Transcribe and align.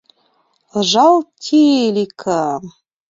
—Жал 0.89 1.15
Тииликым! 1.43 2.63